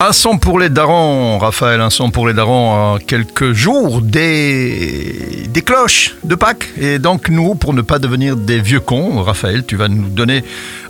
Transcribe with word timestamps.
Un 0.00 0.12
son 0.12 0.38
pour 0.38 0.60
les 0.60 0.68
darons, 0.68 1.38
Raphaël, 1.38 1.80
un 1.80 1.90
son 1.90 2.12
pour 2.12 2.28
les 2.28 2.32
darons 2.32 2.94
à 2.94 2.98
quelques 3.00 3.52
jours 3.52 4.00
des, 4.00 5.48
des 5.48 5.62
cloches 5.62 6.14
de 6.22 6.36
Pâques. 6.36 6.68
Et 6.80 7.00
donc 7.00 7.28
nous, 7.28 7.56
pour 7.56 7.74
ne 7.74 7.82
pas 7.82 7.98
devenir 7.98 8.36
des 8.36 8.60
vieux 8.60 8.78
cons, 8.78 9.20
Raphaël, 9.24 9.64
tu 9.66 9.74
vas 9.74 9.88
nous 9.88 10.08
donner 10.08 10.44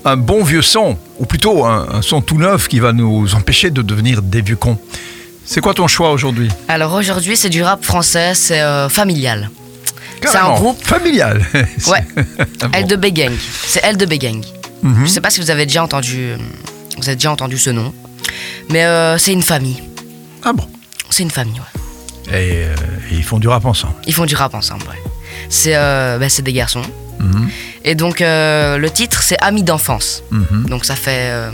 un 0.04 0.18
bon 0.18 0.44
vieux 0.44 0.60
son, 0.60 0.98
ou 1.18 1.24
plutôt 1.24 1.64
un, 1.64 1.86
un 1.90 2.02
son 2.02 2.21
tout 2.21 2.36
neuf 2.36 2.68
qui 2.68 2.80
va 2.80 2.92
nous 2.92 3.34
empêcher 3.34 3.71
de 3.71 3.80
devenir 3.80 4.21
des 4.21 4.42
vieux 4.42 4.56
cons. 4.56 4.76
C'est 5.46 5.62
quoi 5.62 5.72
ton 5.72 5.86
choix 5.86 6.11
aujourd'hui? 6.12 6.50
Alors 6.68 6.93
aujourd'hui, 6.93 7.38
c'est 7.38 7.48
du 7.48 7.62
rap 7.62 7.82
français, 7.82 8.34
c'est 8.34 8.61
euh, 8.61 8.90
familial. 8.90 9.48
C'est 10.20 10.36
un 10.36 10.52
groupe, 10.52 10.84
familial. 10.84 11.40
ouais, 11.54 12.04
Ah 12.61 12.66
bon. 12.68 12.79
L2B 12.86 13.12
Gang. 13.14 13.32
C'est 13.64 13.82
L2B 13.84 14.18
Gang. 14.18 14.45
Mhm. 14.82 15.06
Je 15.06 15.11
sais 15.11 15.22
pas 15.22 15.30
si 15.30 15.40
vous 15.40 15.50
avez 15.50 15.64
déjà 15.64 15.82
entendu, 15.82 16.18
euh, 16.18 16.36
vous 16.98 17.09
avez 17.09 17.16
déjà 17.16 17.32
entendu 17.32 17.56
ce 17.56 17.70
nom, 17.70 17.95
mais 18.71 18.85
euh, 18.85 19.19
c'est 19.19 19.32
une 19.32 19.43
famille. 19.43 19.82
Ah 20.45 20.53
bon. 20.53 20.64
C'est 21.11 21.22
une 21.22 21.31
famille, 21.31 21.59
ouais. 21.61 22.35
Et, 22.39 22.64
euh, 22.64 22.75
ils 23.11 23.25
font 23.25 23.39
du 23.39 23.49
rap 23.49 23.64
ensemble. 23.64 23.95
Ils 24.07 24.14
font 24.14 24.26
du 24.26 24.35
rap 24.36 24.54
ensemble, 24.54 24.82
ouais. 24.89 25.03
C'est 25.49 25.75
euh, 25.76 26.18
bah, 26.18 26.26
des 26.43 26.53
garçons. 26.53 26.82
Mhm. 27.21 27.49
Et 27.85 27.95
donc 27.95 28.21
euh, 28.21 28.76
le 28.76 28.90
titre, 28.90 29.23
c'est 29.23 29.39
Amis 29.43 29.62
d'enfance. 29.62 30.23
Mhm. 30.31 30.67
Donc 30.68 30.85
ça 30.85 30.95
fait, 30.95 31.31
euh, 31.31 31.50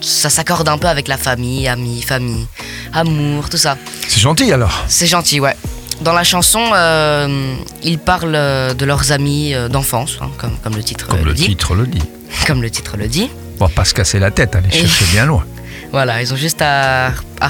ça 0.00 0.30
s'accorde 0.30 0.68
un 0.68 0.78
peu 0.78 0.86
avec 0.86 1.08
la 1.08 1.16
famille, 1.16 1.66
amis, 1.68 2.02
famille, 2.02 2.46
amour, 2.92 3.48
tout 3.50 3.56
ça. 3.56 3.76
C'est 4.08 4.20
gentil 4.20 4.52
alors. 4.52 4.84
C'est 4.88 5.06
gentil, 5.06 5.40
ouais. 5.40 5.56
Dans 6.02 6.12
la 6.14 6.24
chanson, 6.24 6.62
euh, 6.72 7.54
ils 7.82 7.98
parlent 7.98 8.74
de 8.74 8.84
leurs 8.86 9.12
amis 9.12 9.52
d'enfance, 9.68 10.16
hein, 10.22 10.30
comme, 10.38 10.56
comme 10.62 10.74
le 10.76 10.82
titre 10.82 11.06
Comme 11.08 11.18
le 11.18 11.24
le 11.26 11.34
dit. 11.34 11.44
titre 11.46 11.74
le 11.74 11.86
dit. 11.86 12.00
Comme 12.46 12.62
le 12.62 12.70
titre 12.70 12.96
le 12.96 13.06
dit. 13.06 13.28
On 13.58 13.66
va 13.66 13.70
pas 13.70 13.84
se 13.84 13.92
casser 13.92 14.18
la 14.18 14.30
tête, 14.30 14.56
aller 14.56 14.68
Et- 14.72 14.80
chercher 14.80 15.04
bien 15.12 15.26
loin. 15.26 15.44
Voilà, 15.92 16.22
ils 16.22 16.32
ont 16.32 16.36
juste 16.36 16.62
à, 16.62 17.08
à 17.40 17.48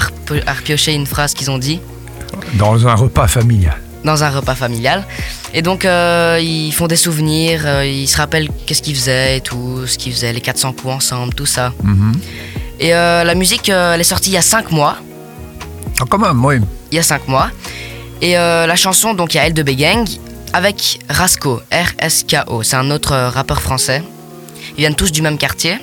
repiocher 0.53 0.93
une 0.93 1.05
phrase 1.05 1.33
qu'ils 1.33 1.51
ont 1.51 1.57
dit 1.59 1.79
Dans 2.55 2.87
un 2.87 2.95
repas 2.95 3.27
familial. 3.27 3.77
dans 4.03 4.23
un 4.23 4.29
repas 4.31 4.55
familial. 4.55 5.05
Et 5.53 5.61
donc, 5.61 5.85
euh, 5.85 6.39
ils 6.41 6.71
font 6.71 6.87
des 6.87 6.95
souvenirs, 6.95 7.61
euh, 7.65 7.85
ils 7.85 8.07
se 8.07 8.17
rappellent 8.17 8.49
qu'est-ce 8.65 8.81
qu'ils 8.81 8.95
faisaient 8.95 9.37
et 9.37 9.41
tout, 9.41 9.85
ce 9.85 9.95
qu'ils 9.97 10.13
faisaient, 10.13 10.33
les 10.33 10.41
400 10.41 10.73
coups 10.73 10.93
ensemble, 10.93 11.33
tout 11.35 11.45
ça. 11.45 11.71
Mhm. 11.83 12.13
Et 12.79 12.95
euh, 12.95 13.23
la 13.23 13.35
musique, 13.35 13.69
elle 13.69 14.01
est 14.01 14.03
sortie 14.03 14.31
il 14.31 14.33
y 14.33 14.37
a 14.37 14.41
5 14.41 14.71
mois. 14.71 14.95
Ah, 15.99 16.05
quand 16.09 16.17
même, 16.17 16.43
oui. 16.43 16.55
il 16.91 16.95
y 16.95 16.99
a 16.99 17.03
5 17.03 17.27
mois. 17.27 17.51
Et 18.23 18.33
la 18.33 18.75
chanson, 18.75 19.13
donc 19.13 19.33
il 19.33 19.37
y 19.37 19.39
a 19.39 19.49
L2B 19.49 19.75
Gang 19.75 20.07
avec 20.53 20.99
Rasco, 21.09 21.61
R-S-K-O. 21.71 22.61
C'est 22.63 22.75
un 22.75 22.89
autre 22.91 23.15
rappeur 23.15 23.61
français. 23.61 24.03
Ils 24.77 24.81
viennent 24.81 24.95
tous 24.95 25.11
du 25.11 25.21
même 25.21 25.37
quartier. 25.37 25.77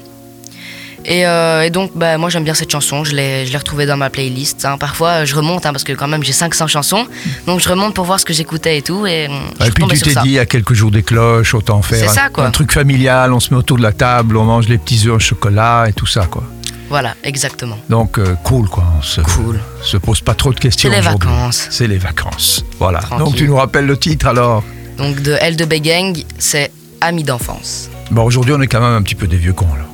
Et, 1.10 1.26
euh, 1.26 1.62
et 1.62 1.70
donc, 1.70 1.92
bah, 1.94 2.18
moi 2.18 2.28
j'aime 2.28 2.44
bien 2.44 2.52
cette 2.52 2.70
chanson, 2.70 3.02
je 3.02 3.14
l'ai 3.14 3.46
je 3.46 3.50
l'ai 3.52 3.56
retrouvée 3.56 3.86
dans 3.86 3.96
ma 3.96 4.10
playlist. 4.10 4.64
hein. 4.66 4.76
Parfois, 4.78 5.24
je 5.24 5.34
remonte, 5.34 5.64
hein, 5.64 5.72
parce 5.72 5.82
que 5.84 5.94
quand 5.94 6.06
même 6.06 6.22
j'ai 6.22 6.34
500 6.34 6.66
chansons. 6.66 7.06
Donc 7.46 7.60
je 7.60 7.68
remonte 7.68 7.94
pour 7.94 8.04
voir 8.04 8.20
ce 8.20 8.26
que 8.26 8.34
j'écoutais 8.34 8.76
et 8.78 8.82
tout. 8.82 9.06
Et, 9.06 9.28
je 9.60 9.66
Et 9.66 9.70
puis 9.70 9.84
tu 9.88 9.98
t'es 10.00 10.10
dit, 10.20 10.26
il 10.26 10.30
y 10.32 10.38
a 10.38 10.44
quelques 10.46 10.74
jours 10.74 10.90
des 10.90 11.02
cloches, 11.02 11.54
autant 11.54 11.80
faire 11.82 12.10
un, 12.36 12.50
truc 12.50 12.72
familial, 12.72 13.32
on 13.32 13.40
se 13.40 13.52
met 13.54 13.58
autour 13.58 13.78
de 13.78 13.82
la 13.82 13.92
table, 13.92 14.36
on 14.36 14.44
mange 14.44 14.68
les 14.68 14.76
petits 14.78 15.06
œufs 15.08 15.14
au 15.14 15.18
chocolat 15.18 15.86
et 15.88 15.92
tout 15.94 16.06
ça, 16.06 16.26
quoi. 16.26 16.42
Voilà, 16.90 17.14
exactement. 17.22 17.78
Donc, 17.90 18.18
euh, 18.18 18.34
cool, 18.44 18.68
quoi. 18.68 18.84
On 18.98 19.02
se, 19.02 19.20
Cool. 19.20 19.60
se 19.82 19.96
pose 19.98 20.20
pas 20.22 20.34
trop 20.34 20.52
de 20.54 20.58
questions 20.58 20.88
C'est 20.90 20.94
les 20.94 21.06
aujourd'hui. 21.06 21.28
vacances. 21.28 21.66
C'est 21.70 21.86
les 21.86 21.98
vacances. 21.98 22.64
Voilà. 22.78 23.00
Tranquille. 23.00 23.24
Donc, 23.26 23.34
tu 23.34 23.46
nous 23.48 23.56
rappelles 23.56 23.86
le 23.86 23.96
titre, 23.96 24.26
alors? 24.26 24.62
Donc 24.96 25.20
de 25.22 25.34
L2B 25.34 25.80
Gang, 25.80 26.16
c'est 26.38 26.70
Amis 27.00 27.22
d'enfance. 27.24 27.88
Bon, 28.10 28.24
aujourd'hui, 28.24 28.54
on 28.56 28.60
est 28.62 28.66
quand 28.66 28.80
même 28.80 28.94
un 28.94 29.02
petit 29.02 29.14
peu 29.14 29.26
des 29.26 29.36
vieux 29.36 29.52
cons, 29.52 29.66
là. 29.66 29.84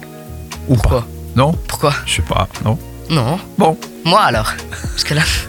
Ou 0.68 0.74
Pourquoi 0.74 1.00
pas 1.00 1.06
Non 1.36 1.52
Pourquoi 1.68 1.94
Je 2.06 2.14
sais 2.14 2.22
pas, 2.22 2.48
non 2.64 2.78
Non. 3.10 3.38
Bon. 3.58 3.76
Moi 4.04 4.20
alors. 4.20 4.52
Parce 4.92 5.04
que 5.04 5.14
là, 5.14 5.22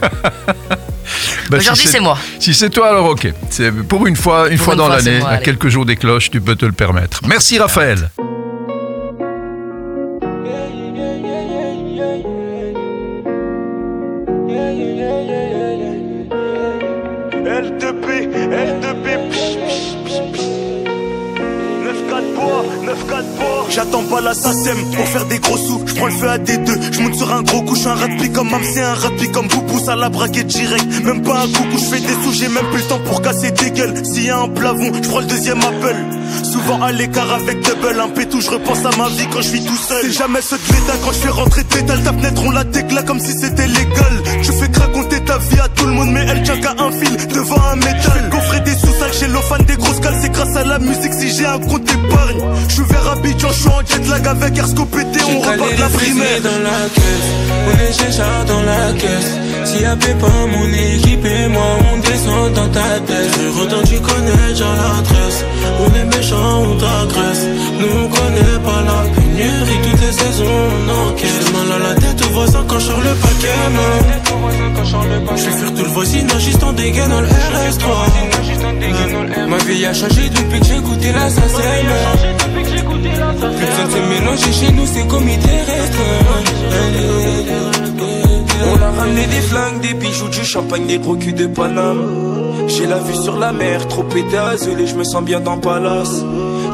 Bah, 1.50 1.60
si 1.60 1.66
aujourd'hui 1.68 1.86
c'est 1.86 2.00
moi. 2.00 2.18
Si 2.40 2.52
c'est 2.54 2.70
toi, 2.70 2.88
alors 2.88 3.06
ok. 3.06 3.32
C'est 3.50 3.70
pour 3.70 4.06
une 4.06 4.16
fois, 4.16 4.48
une 4.48 4.56
Pour 4.56 4.64
fois 4.66 4.74
une 4.74 4.78
dans 4.78 4.88
l'année, 4.88 5.20
à 5.22 5.28
allez. 5.28 5.44
quelques 5.44 5.68
jours 5.68 5.86
des 5.86 5.96
cloches, 5.96 6.30
tu 6.30 6.40
peux 6.40 6.56
te 6.56 6.64
le 6.66 6.72
permettre. 6.72 7.20
Merci, 7.26 7.58
Raphaël. 7.58 8.10
J'attends 23.68 24.04
pas 24.04 24.20
la 24.20 24.34
SACEM 24.34 24.78
pour 24.94 25.06
faire 25.08 25.26
des 25.26 25.38
gros 25.38 25.56
sous. 25.56 25.82
J'prends 25.86 26.06
le 26.06 26.12
feu 26.12 26.28
à 26.28 26.38
D2, 26.38 26.92
j'monte 26.92 27.14
sur 27.14 27.32
un 27.32 27.42
gros 27.42 27.62
coup. 27.62 27.74
J'suis 27.74 27.88
un 27.88 27.94
rugby 27.94 28.30
comme 28.30 28.50
Mam, 28.50 28.62
c'est 28.64 28.82
un 28.82 28.94
rugby 28.94 29.30
comme 29.30 29.48
Boubou. 29.48 29.78
Ça 29.84 29.96
la 29.96 30.08
braquer 30.08 30.44
direct, 30.44 30.86
même 31.04 31.22
pas 31.22 31.42
un 31.42 31.46
coucou. 31.46 31.78
J'fais 31.78 32.00
des 32.00 32.14
sous, 32.24 32.32
j'ai 32.32 32.48
même 32.48 32.66
plus 32.70 32.82
le 32.82 32.88
temps 32.88 33.00
pour 33.04 33.22
casser 33.22 33.50
des 33.50 33.70
gueules. 33.70 33.94
S'il 34.04 34.24
y 34.26 34.30
a 34.30 34.38
un 34.38 34.48
plafond, 34.48 34.92
j'prends 35.02 35.20
le 35.20 35.26
deuxième 35.26 35.60
appel. 35.60 35.96
Souvent 36.42 36.82
à 36.82 36.92
l'écart 36.92 37.32
avec 37.32 37.60
double, 37.60 38.00
un 38.00 38.08
pétou. 38.08 38.40
J'repense 38.40 38.84
à 38.84 38.96
ma 38.96 39.08
vie 39.08 39.26
quand 39.32 39.42
j'suis 39.42 39.64
tout 39.64 39.76
seul. 39.76 40.02
C'est 40.02 40.12
jamais 40.12 40.42
ce 40.42 40.54
de 40.54 41.04
quand 41.04 41.12
j'fais 41.12 41.28
rentrer 41.28 41.62
de 41.62 41.68
pétale. 41.68 42.02
Ta 42.02 42.12
fenêtre, 42.12 42.42
on 42.44 42.50
la 42.50 42.64
déclare 42.64 43.04
comme 43.04 43.20
si 43.20 43.32
c'était 43.32 43.66
légal. 43.66 44.22
Je 44.42 44.52
fais 44.52 44.78
raconter 44.78 45.20
ta 45.24 45.38
vie 45.38 45.60
à 45.60 45.68
tout 45.68 45.86
le 45.86 45.92
monde, 45.92 46.10
mais 46.12 46.24
elle 46.28 46.42
tient 46.42 46.58
qu'à 46.60 46.74
un 46.78 46.90
fil 46.90 47.16
devant 47.28 47.60
un 47.72 47.76
métal. 47.76 48.05
Musique 50.86 51.14
si 51.14 51.28
j'ai 51.36 51.46
un 51.46 51.58
compte 51.58 51.88
épargne. 51.88 52.40
Je 52.68 52.82
vers 52.82 53.10
Abidjan, 53.12 53.48
je 53.48 53.60
suis 53.60 53.68
en 53.68 53.80
jet 53.86 54.08
lag 54.08 54.26
avec 54.26 54.58
Air 54.58 54.68
Scopété, 54.68 55.20
on 55.28 55.40
repart 55.40 55.74
de 55.76 55.80
la 55.80 55.88
primaire. 55.88 56.40
dans 56.42 56.62
la 56.62 56.80
caisse. 56.94 57.28
On 57.68 57.74
est 57.80 57.92
chercheurs 57.92 58.44
dans 58.46 58.62
la 58.62 58.92
caisse. 58.92 59.32
S'il 59.64 59.82
y 59.82 59.84
a 59.84 59.96
Pépin, 59.96 60.38
mon 60.52 60.68
équipe 60.68 61.24
et 61.24 61.48
moi 61.48 61.78
On 61.92 61.98
descend 61.98 62.52
dans 62.54 62.68
ta 62.68 63.00
tête. 63.06 63.38
Tant 63.68 63.82
tu 63.82 63.98
connais 64.00 64.48
déjà 64.48 64.64
l'adresse. 64.64 65.44
On 65.80 65.90
est 65.94 66.16
méchants, 66.16 66.62
on 66.62 66.76
t'agresse. 66.76 67.44
Nous 67.80 67.92
on 68.04 68.08
connaît 68.08 68.58
pas 68.64 68.82
la 68.88 68.98
pénurie. 69.14 69.80
Toutes 69.82 70.00
les 70.00 70.12
saisons 70.12 70.44
on 70.70 71.10
encaisse. 71.10 71.52
Mal 71.52 71.72
à 71.72 71.88
la 71.88 71.94
quand 72.68 72.78
je 72.78 72.84
sors 72.84 73.00
le 73.00 73.14
paquet 73.14 73.48
Je 75.36 75.44
vais 75.44 75.50
faire 75.52 75.74
tout 75.74 75.84
le 75.84 75.88
voisinage 75.88 76.48
en 76.62 76.72
dégaine 76.72 77.08
dans 77.08 77.20
le 77.20 77.26
RS3 77.28 77.88
Ma 79.48 79.56
vie 79.58 79.86
a 79.86 79.94
changé 79.94 80.28
depuis 80.28 80.60
que 80.60 80.66
j'ai 80.66 80.80
goûté 80.80 81.12
la 81.12 81.30
SACEM 81.30 81.86
Plus 82.52 82.82
besoin 84.02 84.32
de 84.32 84.38
se 84.38 84.52
chez 84.52 84.72
nous, 84.72 84.86
c'est 84.86 85.06
comité 85.06 85.48
restreint. 85.48 86.26
On 88.68 88.82
a 88.82 88.90
ramené 88.90 89.26
des 89.26 89.40
flingues, 89.40 89.80
des 89.80 89.94
bijoux, 89.94 90.28
du 90.28 90.44
champagne, 90.44 90.86
des 90.86 90.98
gros 90.98 91.16
culs 91.16 91.34
de 91.34 91.46
Paname. 91.46 92.02
J'ai 92.68 92.86
la 92.86 92.98
vue 92.98 93.14
sur 93.14 93.38
la 93.38 93.52
mer, 93.52 93.86
trop 93.88 94.02
pété 94.02 94.36
et 94.36 94.86
je 94.86 94.94
me 94.94 95.04
sens 95.04 95.22
bien 95.22 95.40
dans 95.40 95.58
Palace. 95.58 96.24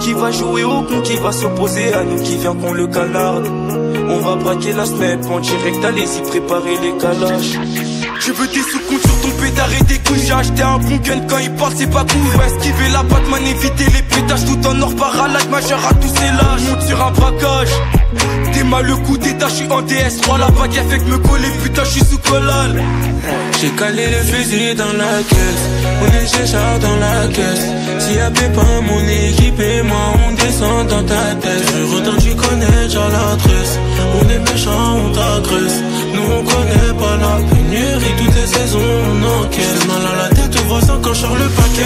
Qui 0.01 0.13
va 0.13 0.31
jouer 0.31 0.65
au 0.65 0.83
con, 0.83 1.01
qui 1.05 1.17
va 1.17 1.33
s'opposer 1.33 1.93
à 1.93 2.03
nous, 2.05 2.21
qui 2.23 2.37
vient 2.37 2.55
qu'on 2.55 2.73
le 2.73 2.87
canarde. 2.87 3.47
On 4.09 4.19
va 4.19 4.37
braquer 4.37 4.73
la 4.73 4.87
snap 4.87 5.25
en 5.31 5.41
direct, 5.41 5.85
allez-y 5.85 6.23
préparer 6.23 6.77
les 6.83 6.97
calages. 6.99 7.59
Je 8.21 8.33
veux 8.33 8.47
des 8.47 8.63
sous-comptes 8.63 9.01
sur 9.01 9.21
ton 9.21 9.31
pétard 9.41 9.69
et 9.73 9.85
des 9.85 9.99
couilles. 9.99 10.25
J'ai 10.27 10.33
acheté 10.33 10.63
un 10.63 10.79
bon 10.79 10.97
gun 10.97 11.21
quand 11.29 11.39
il 11.39 11.51
parle, 11.53 11.73
c'est 11.77 11.91
pas 11.91 12.05
cool. 12.05 12.39
Va 12.39 12.47
esquiver 12.47 12.89
la 12.93 13.03
Batman, 13.03 13.43
éviter 13.47 13.85
les 13.85 14.03
pétages 14.03 14.45
tout 14.45 14.67
en 14.67 14.81
or 14.81 14.95
paralage. 14.95 15.49
Majeur 15.51 15.81
à 15.87 15.95
tous 15.95 16.09
ces 16.09 16.31
lâches. 16.39 16.71
Monte 16.71 16.83
sur 16.83 17.05
un 17.05 17.11
braquage. 17.11 17.73
T'es 18.53 18.65
mal 18.65 18.87
le 18.87 18.97
coup 18.97 19.17
suis 19.53 19.67
en 19.71 19.83
DS3. 19.83 20.39
La 20.39 20.47
fait 20.47 20.99
que 20.99 21.05
me 21.05 21.19
coller, 21.19 21.49
putain, 21.63 21.85
je 21.85 21.91
suis 21.91 22.05
sous 22.05 22.19
collal. 22.19 22.83
J'ai 23.61 23.71
calé 23.71 24.07
le 24.07 24.19
fusil 24.19 24.75
dans 24.75 24.93
la 24.93 25.23
caisse. 25.29 25.65
On 26.03 26.07
est 26.17 26.27
chercheurs 26.27 26.79
dans 26.81 26.97
la 26.97 27.29
caisse. 27.29 27.67
S'il 27.99 28.17
y 28.17 28.21
a 28.21 28.31
Pépin, 28.31 28.81
mon 28.83 29.03
équipe 29.09 29.61
et 29.61 29.83
moi, 29.83 30.15
on 30.29 30.33
descend 30.35 30.87
dans 30.89 31.05
ta 31.05 31.35
tête. 31.41 31.65
Je 31.77 31.95
retends, 31.95 32.19
tu 32.19 32.35
connais 32.35 32.87
déjà. 32.87 33.01
Méchants, 34.51 34.97
on 34.97 35.11
t'agresse. 35.13 35.83
Nous, 36.15 36.23
on 36.23 36.43
connaît 36.43 36.95
pas 36.99 37.17
la 37.17 37.35
pénurie. 37.51 38.15
Toutes 38.19 38.35
les 38.35 38.47
saisons, 38.47 38.91
on 39.11 39.45
encaisse. 39.45 39.87
Mal 39.87 40.05
à 40.13 40.15
la 40.23 40.29
tête 40.35 40.55
au 40.61 40.65
voisin 40.69 40.99
quand 41.03 41.15
je 41.15 41.27
le 41.27 41.49
paquet. 41.57 41.83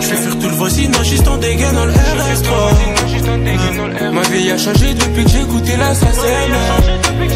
Je 0.00 0.08
vais 0.08 0.16
faire 0.16 0.38
tout 0.38 0.48
le 0.48 0.54
voisinage 0.54 1.08
juste 1.08 1.28
en 1.28 1.36
dégaine 1.36 1.74
dans 1.74 1.84
le 1.84 1.92
RS3. 1.92 2.52
Ma 4.12 4.22
vie 4.22 4.50
a 4.50 4.58
changé 4.58 4.94
depuis 4.94 5.24
que 5.24 5.30
j'ai 5.30 5.44
goûté 5.44 5.76
la 5.76 5.94
SACEM. 5.94 6.52
Plus 7.18 7.28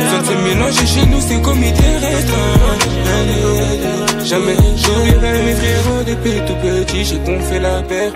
besoin 0.00 0.20
de 0.20 0.26
se 0.26 0.32
mélanger 0.44 0.86
chez 0.86 1.06
nous, 1.06 1.20
c'est 1.20 1.40
comité 1.40 1.84
restreint. 2.00 2.58
Jamais 4.24 4.56
j'oublierai 4.76 5.42
mes 5.42 5.54
frérots 5.54 6.04
depuis 6.06 6.40
tout 6.46 6.56
petit, 6.62 7.04
j'ai 7.04 7.18
qu'on 7.18 7.38
la 7.60 7.82
paire. 7.82 8.12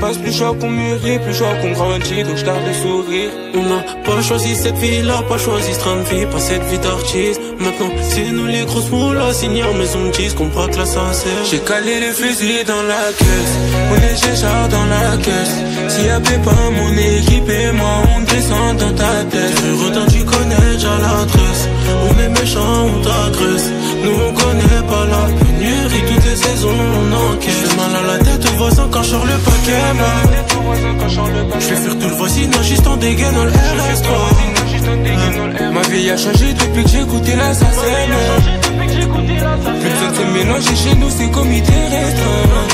Passe, 0.00 0.18
plus 0.18 0.32
choix 0.32 0.54
qu'on 0.58 0.70
mûrit, 0.70 1.18
plus 1.18 1.34
choix 1.34 1.54
qu'on 1.60 1.72
grandit, 1.72 2.22
donc 2.22 2.36
je 2.36 2.44
garde 2.44 2.64
le 2.66 2.72
sourire. 2.72 3.30
On 3.54 3.62
n'a 3.62 3.82
pas 4.04 4.22
choisi 4.22 4.54
cette 4.54 4.76
vie-là, 4.76 5.22
pas 5.28 5.38
choisi 5.38 5.74
ce 5.74 5.78
train 5.78 5.96
de 5.96 6.02
vie, 6.02 6.26
pas 6.26 6.38
cette 6.38 6.62
vie 6.64 6.78
d'artiste. 6.78 7.40
Maintenant, 7.58 7.90
c'est 8.02 8.30
nous 8.30 8.46
les 8.46 8.64
grosses 8.64 8.90
moules, 8.90 9.20
signer 9.32 9.64
en 9.64 9.74
maison 9.74 10.06
de 10.06 10.10
disque, 10.10 10.40
on 10.40 10.46
braque 10.46 10.76
la 10.76 10.86
sincère. 10.86 11.44
J'ai 11.50 11.58
calé 11.58 12.00
les 12.00 12.12
fusils 12.12 12.64
dans 12.66 12.82
la 12.82 13.12
caisse, 13.18 13.54
on 13.92 13.96
est 13.96 14.16
chez 14.16 14.42
dans 14.42 14.86
la 14.86 15.16
caisse. 15.18 15.56
Si 15.88 16.06
y'a 16.06 16.20
pas 16.20 16.70
mon 16.70 16.92
équipe 16.96 17.48
et 17.48 17.72
moi, 17.72 18.02
on 18.16 18.20
descend 18.22 18.76
dans 18.78 18.94
ta 18.94 19.24
tête. 19.30 19.62
Heureux 19.66 20.06
tu 20.10 20.24
connais 20.24 20.72
déjà 20.72 20.96
l'adresse. 20.98 21.68
Juste 32.62 32.86
en 32.86 32.96
dégaine 32.96 33.34
dans 33.34 33.44
le 33.44 33.50
RS3. 33.50 34.08
Ma 35.72 35.82
vie 35.88 36.10
a 36.10 36.16
changé 36.16 36.52
depuis 36.52 36.84
que 36.84 36.88
j'ai 36.88 37.04
goûté 37.04 37.36
la 37.36 37.52
SACEM. 37.54 38.10
Plus 39.80 40.08
de 40.08 40.14
se 40.14 40.22
mélanger 40.32 40.76
chez 40.76 40.94
nous, 40.96 41.10
c'est 41.10 41.30
comité 41.30 41.72
restreint. 41.72 42.69